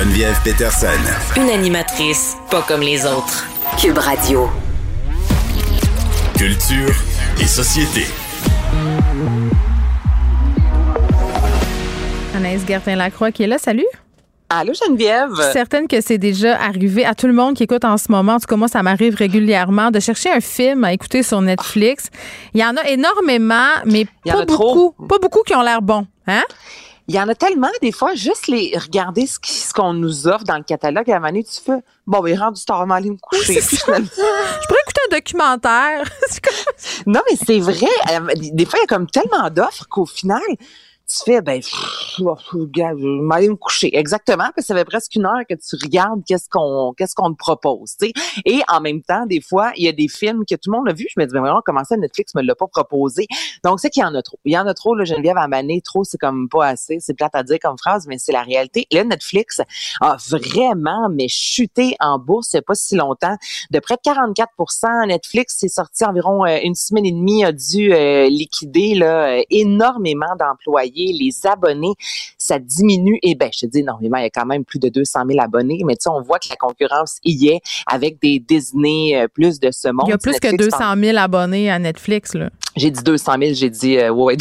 [0.00, 0.86] Geneviève Peterson.
[1.36, 3.46] Une animatrice pas comme les autres.
[3.78, 4.48] Cube Radio.
[6.38, 6.94] Culture
[7.38, 8.06] et société.
[12.34, 13.58] Anaïs Gertin-Lacroix qui est là.
[13.58, 13.84] Salut.
[14.48, 15.32] Allô Geneviève.
[15.36, 18.10] Je suis certaine que c'est déjà arrivé à tout le monde qui écoute en ce
[18.10, 18.36] moment.
[18.36, 22.08] En tout cas, moi, ça m'arrive régulièrement de chercher un film à écouter sur Netflix.
[22.54, 24.86] Il y en a énormément, mais pas trop.
[24.86, 25.06] beaucoup.
[25.08, 26.06] Pas beaucoup qui ont l'air bons.
[26.26, 26.42] Hein?
[27.12, 30.28] Il y en a tellement, des fois, juste les regarder ce qui- ce qu'on nous
[30.28, 32.94] offre dans le catalogue, à un moment donné, tu fais Bon, ben, rendu tard, m'en
[32.94, 33.60] aller me coucher.
[33.60, 36.04] Finalement- Je pourrais écouter un documentaire.
[37.06, 37.88] Non, mais c'est vrai.
[38.12, 38.20] euh,
[38.52, 40.40] Des fois, il y a comme tellement d'offres qu'au final,
[41.10, 43.96] tu fais, ben, pff, oh, regarde, je vais m'aller me coucher.
[43.96, 47.32] Exactement, parce que ça fait presque une heure que tu regardes qu'est-ce qu'on qu'est-ce qu'on
[47.32, 48.12] te propose, tu sais.
[48.44, 50.88] Et en même temps, des fois, il y a des films que tout le monde
[50.88, 51.06] a vu.
[51.08, 53.26] Je me dis, ben, vraiment, comment ça, Netflix me l'a pas proposé?
[53.64, 54.38] Donc, c'est qu'il y en a trop.
[54.44, 55.80] Il y en a trop, là, Geneviève, à maner.
[55.82, 56.98] Trop, c'est comme pas assez.
[57.00, 58.86] C'est plate à dire comme phrase, mais c'est la réalité.
[58.92, 59.60] Là, Netflix
[60.00, 63.36] a vraiment, mais chuté en bourse il n'y a pas si longtemps.
[63.70, 67.92] De près de 44% Netflix, c'est sorti environ euh, une semaine et demie, a dû
[67.92, 70.99] euh, liquider là, euh, énormément d'employés.
[71.08, 71.94] Les abonnés,
[72.38, 73.18] ça diminue.
[73.22, 75.40] Et ben, je te dis énormément, il y a quand même plus de 200 000
[75.40, 79.28] abonnés, mais tu sais, on voit que la concurrence y est avec des Disney, euh,
[79.28, 80.06] plus de ce monde.
[80.06, 82.34] Il y a plus que Netflix, 200 000 abonnés à Netflix.
[82.34, 82.50] Là.
[82.76, 84.36] J'ai dit 200 000, j'ai dit, euh, ouais,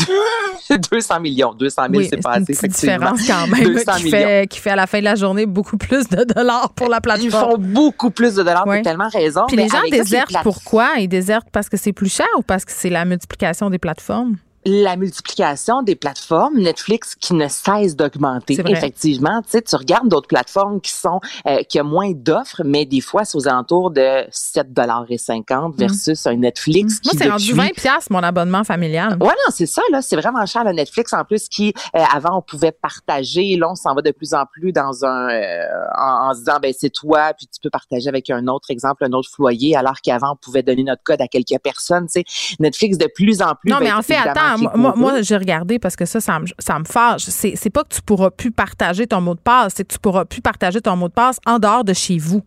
[0.69, 1.53] ouais, 200 millions.
[1.53, 3.11] 200 000, Oui, c'est pas une assez, petite effectivement.
[3.13, 4.17] différence quand même 200 qui millions.
[4.17, 6.97] fait, qui fait à la fin de la journée beaucoup plus de dollars pour la
[6.97, 7.51] Ils plateforme.
[7.51, 9.45] font beaucoup plus de dollars, t'as tellement raison.
[9.47, 10.89] Puis mais les gens ça, désertent plate- pourquoi?
[10.99, 14.35] Ils désertent parce que c'est plus cher ou parce que c'est la multiplication des plateformes?
[14.69, 18.59] La multiplication des plateformes, Netflix qui ne cesse d'augmenter.
[18.67, 22.85] Effectivement, tu sais, tu regardes d'autres plateformes qui sont euh, qui a moins d'offres, mais
[22.85, 26.99] des fois c'est aux alentours de 7 dollars et 50 versus un Netflix.
[27.03, 29.17] Moi, qui c'est rendu depuis 20 piastres, mon abonnement familial.
[29.19, 30.01] Ouais, non, c'est ça, là.
[30.01, 31.13] C'est vraiment cher, le Netflix.
[31.13, 33.55] En plus, qui, euh, avant, on pouvait partager.
[33.55, 35.63] Là, on s'en va de plus en plus dans un, euh,
[35.97, 39.03] en, en se disant, ben, c'est toi, puis tu peux partager avec un autre exemple,
[39.05, 42.55] un autre foyer, alors qu'avant, on pouvait donner notre code à quelques personnes, tu sais.
[42.59, 43.69] Netflix, de plus en plus.
[43.71, 46.79] Non, ben, mais en fait, attends, moi, j'ai regardé parce que ça, ça me, ça
[46.79, 47.23] me fâche.
[47.23, 50.25] C'est pas que tu pourras plus partager ton mot de passe, c'est que tu pourras
[50.25, 52.43] plus partager ton mot de passe en dehors de chez vous.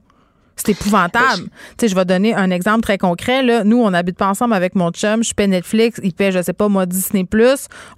[0.65, 1.43] C'est épouvantable.
[1.43, 1.51] Tu
[1.81, 3.43] sais, je vais donner un exemple très concret.
[3.43, 3.65] Là.
[3.65, 5.25] Nous, on n'habite pas ensemble avec mon chum.
[5.25, 7.27] Je paie Netflix, il paie, je sais pas, moi, Disney+.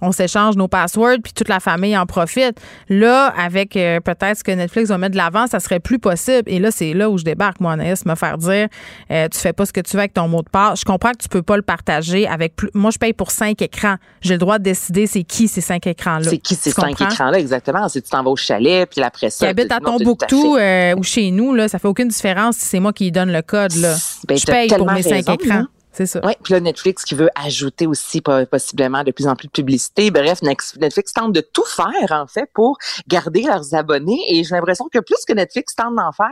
[0.01, 2.59] On s'échange nos passwords, puis toute la famille en profite.
[2.89, 6.43] Là, avec euh, peut-être ce que Netflix va mettre de l'avant, ça serait plus possible.
[6.47, 8.67] Et là, c'est là où je débarque, moi, Anaïs, me faire dire,
[9.11, 10.79] euh, tu fais pas ce que tu veux avec ton mot de passe.
[10.79, 12.69] Je comprends que tu peux pas le partager avec plus.
[12.73, 13.95] Moi, je paye pour cinq écrans.
[14.21, 16.29] J'ai le droit de décider c'est qui ces cinq écrans-là.
[16.29, 17.87] C'est qui ces Tu cinq écrans-là, exactement?
[17.89, 19.45] C'est tu t'en vas au chalet, puis après ça.
[19.45, 22.79] Qui habite à Tombouctou euh, ou chez nous, là, ça fait aucune différence si c'est
[22.79, 23.73] moi qui donne le code.
[23.75, 23.95] Là.
[24.27, 25.55] Ben, je paye pour mes cinq écrans.
[25.55, 25.67] hein.
[25.91, 26.19] C'est ça.
[26.25, 29.51] Oui, puis là, Netflix qui veut ajouter aussi po- possiblement de plus en plus de
[29.53, 30.11] publicité.
[30.11, 32.77] Bref, Netflix tente de tout faire, en fait, pour
[33.07, 34.19] garder leurs abonnés.
[34.27, 36.27] Et j'ai l'impression que plus que Netflix tente d'en faire,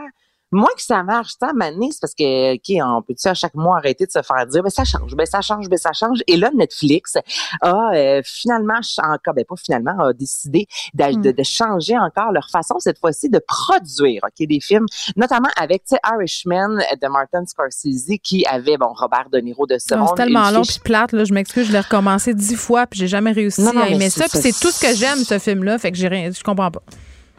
[0.54, 3.76] moins que ça marche, ça, Mané, c'est parce que, OK, on peut-tu à chaque mois
[3.78, 6.20] arrêter de se faire dire, ben ça change, ben ça change, ben ça change.
[6.26, 7.14] Et là, Netflix
[7.60, 12.48] a euh, finalement, encore, ben pas finalement, a décidé d'aj- de, de changer encore leur
[12.50, 17.44] façon, cette fois-ci, de produire, OK, des films, notamment avec, tu sais, Irishman de Martin
[17.46, 20.08] Scorsese, qui avait, bon, Robert De Niro de ce Non, monde.
[20.16, 21.12] c'est tellement long puis plate.
[21.12, 23.88] Là, je m'excuse, je l'ai recommencé dix fois puis j'ai jamais réussi Non, non, à
[23.88, 24.26] aimer ça.
[24.28, 25.78] Puis c'est tout ce que j'aime, ce film-là.
[25.78, 26.82] Fait que j'ai rien, je comprends pas.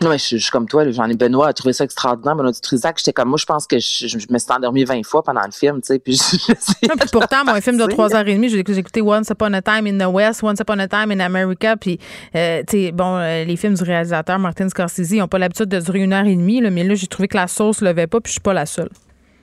[0.02, 2.98] Non, mais je, suis- comme toi, j'en ai Benoît a trouvé ça extraordinaire, Benoît Dutrisac,
[2.98, 5.80] j'étais comme moi, je pense que je, me suis endormie 20 fois pendant le film,
[5.82, 7.94] tu sais, puis je, Non, puis pourtant, moi, un film de Tu sais.
[7.96, 10.80] trois heures et demie, j'ai écouté, Once Upon a Time in the West, Once Upon
[10.80, 11.98] a Time in America, puis,
[12.36, 15.70] euh, tu sais, bon, euh, les films du réalisateur Martin Scorsese, ils n'ont pas l'habitude
[15.70, 17.88] de durer une heure et demie, là, mais là, j'ai trouvé que la sauce ne
[17.88, 18.90] levait pas, puis je suis pas la seule.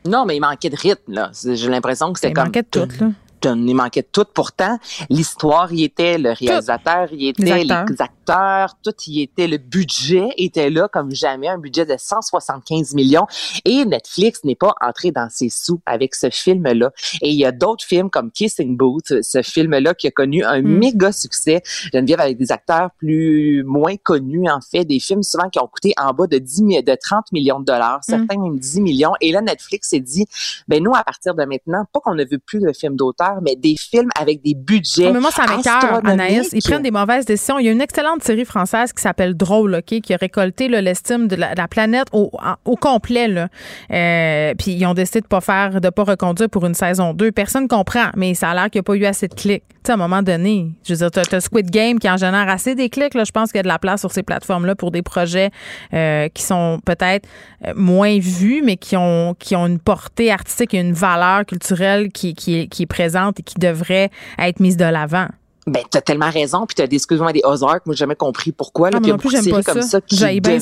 [0.04, 1.30] Non, mais il manquait de rythme, là.
[1.44, 2.46] J'ai l'impression que c'était Il comme.
[2.46, 3.10] manquait de tout, là.
[3.44, 4.24] Il manquait de tout.
[4.32, 4.78] Pourtant,
[5.10, 8.76] l'histoire y était, le réalisateur y était, Les les acteurs.
[8.82, 9.46] tout y était.
[9.48, 13.26] Le budget était là comme jamais, un budget de 175 millions.
[13.64, 16.90] Et Netflix n'est pas entré dans ses sous avec ce film-là.
[17.20, 20.62] Et il y a d'autres films comme Kissing Booth, ce film-là qui a connu un
[20.62, 20.78] Mm.
[20.78, 21.62] méga succès.
[21.92, 25.92] Geneviève avec des acteurs plus moins connus, en fait, des films souvent qui ont coûté
[26.00, 29.12] en bas de 10 mi- de 30 millions de dollars, certains même 10 millions.
[29.20, 30.26] Et là, Netflix s'est dit,
[30.68, 33.56] ben nous, à partir de maintenant, pas qu'on ne veut plus de films d'auteur, mais
[33.56, 35.12] des films avec des budgets.
[35.12, 36.00] Mais moi, ça m'écœure.
[36.04, 36.50] Anaïs.
[36.52, 37.58] Ils prennent des mauvaises décisions.
[37.58, 41.28] Il y a une excellente série française qui s'appelle Drôle, OK, qui a récolté l'estime
[41.28, 42.30] de la, de la planète au,
[42.76, 43.28] complet.
[43.28, 43.48] Là.
[43.92, 47.32] Euh, puis ils ont décidé de pas faire, de pas reconduire pour une saison 2.
[47.32, 49.64] Personne comprend, mais ça a l'air qu'il n'y a pas eu assez de clics.
[49.82, 52.16] Tu sais, à un moment donné, je veux dire, t'as, t'as Squid Game qui en
[52.16, 53.14] génère assez des clics.
[53.14, 53.24] Là.
[53.24, 55.50] Je pense qu'il y a de la place sur ces plateformes-là pour des projets
[55.92, 57.28] euh, qui sont peut-être
[57.66, 62.10] euh, moins vus, mais qui ont, qui ont une portée artistique et une valeur culturelle
[62.12, 65.26] qui, qui est présente et qui devrait être mise de l'avant.
[65.68, 68.90] Ben, t'as tellement raison, puis t'as des, excuse-moi, des Ozark, moi, j'ai jamais compris pourquoi,
[68.90, 70.00] là, Ah, puis il y a beaucoup de séries comme ça.
[70.00, 70.58] qui devraient,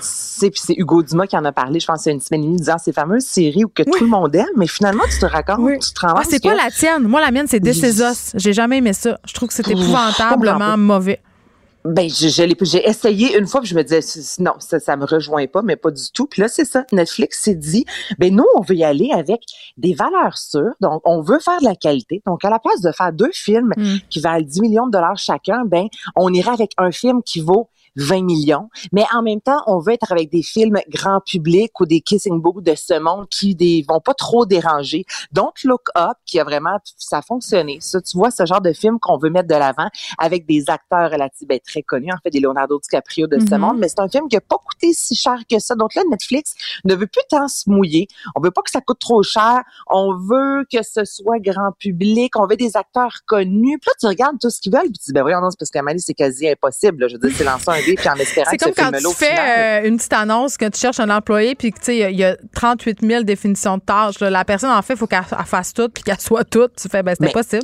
[0.00, 2.20] sais, puis c'est Hugo Dumas qui en a parlé, je pense, il y a une
[2.20, 5.02] semaine et demie, disant ces fameuses séries où que tout le monde aime, mais finalement,
[5.10, 5.78] tu te racontes, Oui.
[5.80, 7.02] tu te Ah, c'est pas la tienne.
[7.08, 8.30] Moi, la mienne, c'est This Is Us.
[8.36, 9.18] J'ai jamais aimé ça.
[9.26, 11.20] Je trouve que c'est épouvantablement mauvais.
[11.90, 14.00] Ben, je, je l'ai- j'ai essayé une fois, puis je me disais,
[14.40, 16.26] non, ça, ça me rejoint pas, mais pas du tout.
[16.26, 16.84] Puis là, c'est ça.
[16.92, 17.84] Netflix s'est dit,
[18.18, 19.40] ben, nous, on veut y aller avec
[19.76, 20.74] des valeurs sûres.
[20.80, 22.22] Donc, on veut faire de la qualité.
[22.26, 23.96] Donc, à la place de faire deux films Mm.
[24.10, 25.86] qui valent 10 millions de dollars chacun, ben,
[26.16, 27.68] on irait avec un film qui vaut
[27.98, 28.68] 20 millions.
[28.92, 32.40] Mais en même temps, on veut être avec des films grand public ou des kissing
[32.40, 35.04] books de ce monde qui des, vont pas trop déranger.
[35.32, 37.78] Donc, Look Up, qui a vraiment, ça a fonctionné.
[37.80, 41.10] Ça, tu vois, ce genre de film qu'on veut mettre de l'avant avec des acteurs
[41.10, 43.60] relativement ben, très connus, en fait, des Leonardo DiCaprio de ce Mhm.
[43.60, 45.74] monde, mais c'est un film qui a pas coûté si cher que ça.
[45.74, 46.54] Donc là, Netflix
[46.84, 48.06] ne veut plus tant se mouiller.
[48.36, 49.62] On veut pas que ça coûte trop cher.
[49.88, 52.36] On veut que ce soit grand public.
[52.36, 53.78] On veut des acteurs connus.
[53.78, 55.58] Puis là, tu regardes tout ce qu'ils veulent, puis tu dis, ben voyons, non, c'est
[55.58, 57.00] parce qu'à Mali, c'est quasi impossible.
[57.00, 57.08] là.
[57.08, 58.98] Je veux dire, c'est lancer un puis en espérant C'est que comme ce quand tu
[58.98, 61.96] final, fais euh, une petite annonce, que tu cherches un employé, puis que tu sais,
[61.96, 64.20] il y a- il y, a 38 000 définitions de tâches.
[64.20, 64.30] là.
[64.30, 66.76] La personne, en fait, il faut qu'elle elle fasse tout, puis qu'elle soit toute.
[66.76, 67.62] Tu fais, ben, c'est impossible.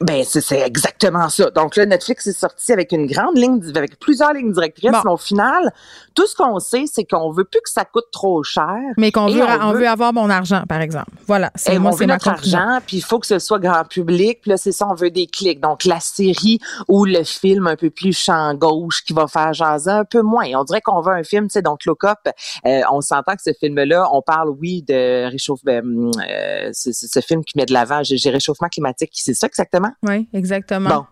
[0.00, 1.50] Ben, c'est exactement ça.
[1.50, 5.00] Donc là, Netflix est sorti avec une grande ligne, avec plusieurs lignes directrices, Bon.
[5.04, 5.72] mais au final,
[6.14, 8.76] tout ce qu'on sait, c'est qu'on veut plus que ça coûte trop cher.
[8.96, 11.10] Mais qu'on veut, on on veut- veut avoir mon argent, par exemple.
[11.26, 11.50] Voilà.
[11.54, 12.58] C'est, Et moi, c'est notre conclusion.
[12.58, 14.40] argent, puis il faut que ce soit grand public.
[14.42, 15.60] Puis là, c'est ça, on veut des clics.
[15.60, 16.58] Donc, la série
[16.88, 20.46] ou le film un peu plus champ gauche qui va faire jaser un peu moins.
[20.54, 22.18] On dirait qu'on veut un film, tu sais, donc Look Up,
[22.66, 25.80] euh, on s'entend que ce film-là, on parle, oui, de réchauffement,
[26.28, 29.87] euh, c'est ce film qui met de l'avant, j'ai réchauffement climatique, c'est ça exactement?
[30.02, 30.88] Oui, exactement.
[30.88, 31.04] Bon.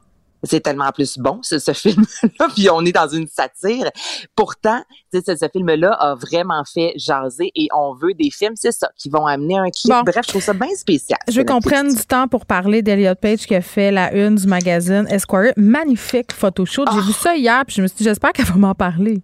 [0.43, 3.91] C'est tellement plus bon, ce, ce film-là, puis on est dans une satire.
[4.37, 4.83] Pourtant,
[5.13, 9.09] ce, ce film-là a vraiment fait jaser et on veut des films, c'est ça, qui
[9.09, 9.67] vont amener un.
[9.87, 10.03] Bon.
[10.03, 11.19] Bref, je trouve ça bien spécial.
[11.27, 14.37] Je veux qu'on prenne du temps pour parler d'Eliot Page qui a fait la une
[14.37, 15.53] du magazine Esquire.
[15.57, 16.87] Magnifique photoshoot.
[16.93, 19.23] J'ai vu ça hier, puis je me suis dit, j'espère qu'elle va m'en parler.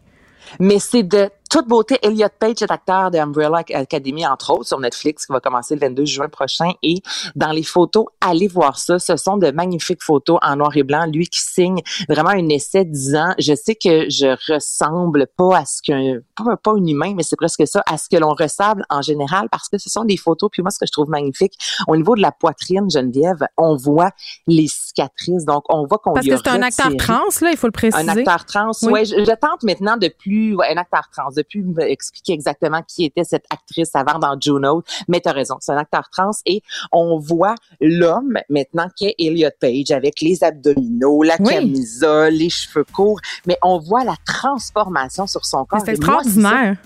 [0.59, 1.99] Mais c'est de toute beauté.
[2.01, 5.81] Elliot Page est acteur de Umbrella Academy, entre autres, sur Netflix, qui va commencer le
[5.83, 6.71] 22 juin prochain.
[6.83, 7.03] Et
[7.37, 8.99] dans les photos, allez voir ça.
[8.99, 11.05] Ce sont de magnifiques photos en noir et blanc.
[11.13, 15.83] Lui qui signe vraiment un essai disant, je sais que je ressemble pas à ce
[15.83, 19.03] qu'un, pas, pas un humain, mais c'est presque ça, à ce que l'on ressemble en
[19.03, 20.49] général, parce que ce sont des photos.
[20.51, 21.53] Puis moi, ce que je trouve magnifique,
[21.87, 24.13] au niveau de la poitrine, Geneviève, on voit
[24.47, 25.45] les cicatrices.
[25.45, 28.03] Donc, on voit qu'on Parce que c'est un acteur trans, là, il faut le préciser.
[28.03, 28.93] un acteur trans, Oui.
[28.93, 29.05] ouais.
[29.05, 32.83] Je, je tente maintenant de plus, ouais, un acteur trans, de plus me expliquer exactement
[32.87, 34.83] qui était cette actrice avant dans Juno.
[35.09, 36.63] Mais t'as raison, c'est un acteur trans et
[36.93, 41.55] on voit l'homme maintenant qui est Elliot Page avec les abdominaux, la Oui.
[41.55, 43.21] camisole, les cheveux courts.
[43.47, 45.81] Mais on voit la transformation sur son corps.
[45.85, 46.77] C'est moi, extraordinaire.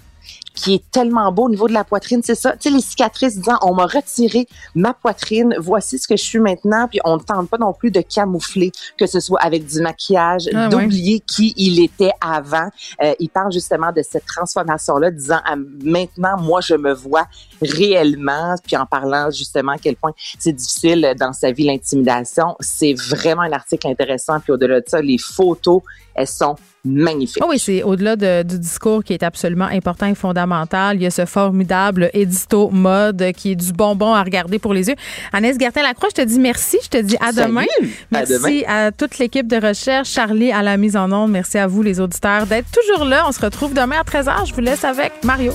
[0.56, 2.53] Qui est tellement beau au niveau de la poitrine, c'est ça.
[2.53, 6.38] Tu sais, les cicatrices disant, on m'a retiré ma poitrine, voici ce que je suis
[6.41, 9.81] maintenant, puis on ne tente pas non plus de camoufler, que ce soit avec du
[9.81, 12.70] maquillage, Ah, d'oublier qui il était avant.
[13.03, 17.26] Euh, il parle justement de cette transformation-là, disant, Ah, maintenant, moi, je me vois
[17.61, 22.56] réellement, puis en parlant justement à quel point c'est difficile dans sa vie, l'intimidation.
[22.61, 25.82] C'est vraiment un article intéressant, puis au-delà de ça, les photos,
[26.14, 27.42] elles sont magnifiques.
[27.42, 30.96] Ah oui, c'est au-delà de- du discours qui est absolument important et fondamental.
[30.96, 34.88] Il y a ce formidable édito mode qui est du bonbon à regarder pour les
[34.88, 34.94] yeux.
[35.32, 36.78] Agnès Gertin-Lacroix, je te dis merci.
[36.82, 37.48] Je te dis à Salut.
[37.48, 37.62] demain.
[37.62, 38.60] À Merci demain.
[38.86, 41.30] à, toute l'équipe de recherche, Charlie à la mise en onde.
[41.30, 43.24] Merci à vous, les auditeurs, d'être toujours là.
[43.28, 44.46] On se retrouve demain à 13h.
[44.46, 45.52] Je vous laisse avec Mario.